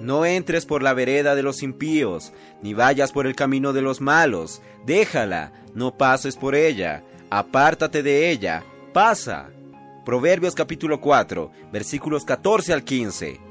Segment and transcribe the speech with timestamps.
[0.00, 4.00] No entres por la vereda de los impíos, ni vayas por el camino de los
[4.00, 4.62] malos.
[4.86, 7.04] Déjala, no pases por ella.
[7.28, 9.50] Apártate de ella, pasa.
[10.04, 13.49] Proverbios capítulo 4, versículos 14 al 15.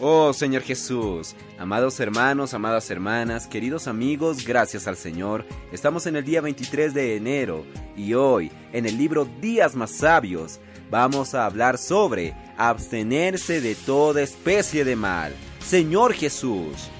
[0.00, 5.46] Oh Señor Jesús, amados hermanos, amadas hermanas, queridos amigos, gracias al Señor.
[5.70, 7.64] Estamos en el día 23 de enero
[7.96, 10.58] y hoy, en el libro Días más Sabios,
[10.90, 15.32] vamos a hablar sobre abstenerse de toda especie de mal.
[15.64, 16.90] Señor Jesús.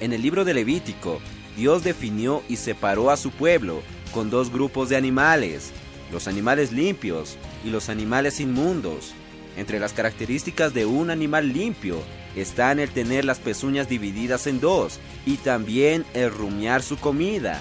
[0.00, 1.18] En el libro de Levítico,
[1.56, 3.82] Dios definió y separó a su pueblo
[4.14, 5.72] con dos grupos de animales,
[6.12, 9.14] los animales limpios y los animales inmundos.
[9.56, 11.98] Entre las características de un animal limpio
[12.36, 17.60] están el tener las pezuñas divididas en dos y también el rumiar su comida.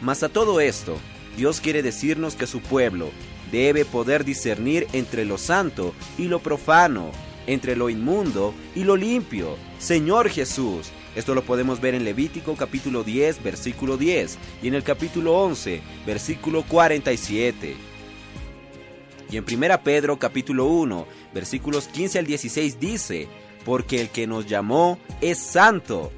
[0.00, 0.98] Mas a todo esto,
[1.36, 3.10] Dios quiere decirnos que su pueblo
[3.52, 7.10] debe poder discernir entre lo santo y lo profano,
[7.46, 9.56] entre lo inmundo y lo limpio.
[9.78, 14.82] Señor Jesús, esto lo podemos ver en Levítico capítulo 10, versículo 10 y en el
[14.82, 17.76] capítulo 11, versículo 47.
[19.30, 23.28] Y en 1 Pedro capítulo 1, versículos 15 al 16 dice,
[23.64, 26.12] porque el que nos llamó es santo.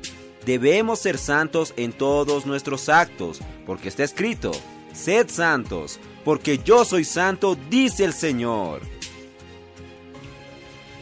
[0.47, 4.53] Debemos ser santos en todos nuestros actos, porque está escrito,
[4.93, 8.81] sed santos, porque yo soy santo, dice el Señor.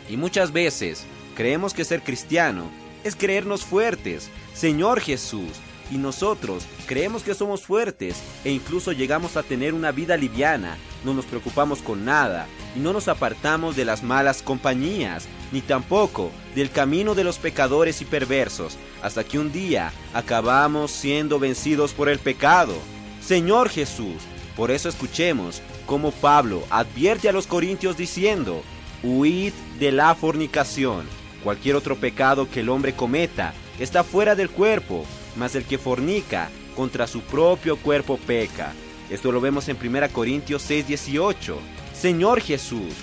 [0.08, 1.04] Y muchas veces
[1.36, 2.64] creemos que ser cristiano
[3.04, 4.28] es creernos fuertes.
[4.54, 5.52] Señor Jesús,
[5.90, 11.14] y nosotros creemos que somos fuertes e incluso llegamos a tener una vida liviana, no
[11.14, 12.46] nos preocupamos con nada
[12.76, 18.00] y no nos apartamos de las malas compañías, ni tampoco del camino de los pecadores
[18.00, 22.74] y perversos, hasta que un día acabamos siendo vencidos por el pecado.
[23.20, 24.16] Señor Jesús,
[24.56, 28.62] por eso escuchemos cómo Pablo advierte a los corintios diciendo,
[29.02, 31.06] huid de la fornicación.
[31.42, 35.06] Cualquier otro pecado que el hombre cometa está fuera del cuerpo,
[35.36, 38.72] mas el que fornica contra su propio cuerpo peca.
[39.10, 41.58] Esto lo vemos en 1 Corintios 6:18.
[41.92, 42.94] Señor Jesús,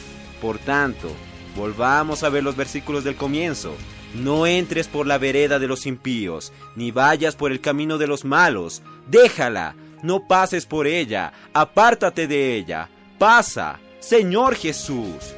[0.41, 1.11] por tanto,
[1.55, 3.75] volvamos a ver los versículos del comienzo.
[4.13, 8.23] No entres por la vereda de los impíos, ni vayas por el camino de los
[8.23, 8.81] malos.
[9.07, 12.89] Déjala, no pases por ella, apártate de ella.
[13.19, 15.35] Pasa, Señor Jesús.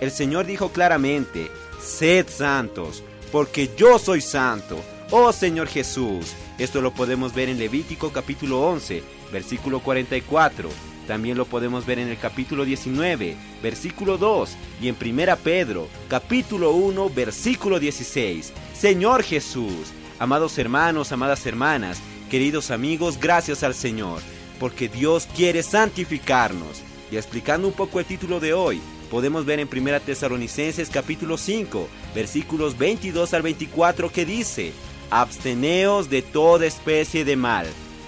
[0.00, 1.50] El Señor dijo claramente,
[1.80, 3.02] sed santos,
[3.32, 4.78] porque yo soy santo.
[5.12, 6.34] Oh Señor Jesús.
[6.58, 10.68] Esto lo podemos ver en Levítico capítulo 11, versículo 44.
[11.06, 16.72] También lo podemos ver en el capítulo 19, versículo 2 y en Primera Pedro, capítulo
[16.72, 18.52] 1, versículo 16.
[18.74, 24.20] Señor Jesús, amados hermanos, amadas hermanas, queridos amigos, gracias al Señor,
[24.58, 26.82] porque Dios quiere santificarnos.
[27.12, 31.88] Y explicando un poco el título de hoy, podemos ver en Primera Tesalonicenses capítulo 5,
[32.12, 34.72] versículos 22 al 24 que dice:
[35.10, 37.66] absteneos de toda especie de mal,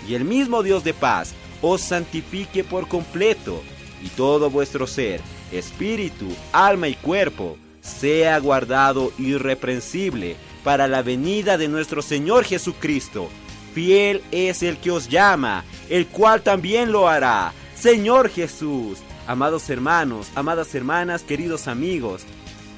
[0.09, 3.63] y el mismo Dios de paz os santifique por completo,
[4.03, 5.21] y todo vuestro ser,
[5.53, 13.29] espíritu, alma y cuerpo, sea guardado irreprensible para la venida de nuestro Señor Jesucristo.
[13.75, 17.53] Fiel es el que os llama, el cual también lo hará.
[17.75, 22.23] Señor Jesús, amados hermanos, amadas hermanas, queridos amigos,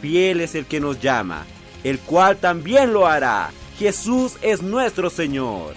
[0.03, 1.47] fiel es el que nos llama,
[1.85, 3.51] el cual también lo hará.
[3.81, 5.75] Jesús es nuestro Señor.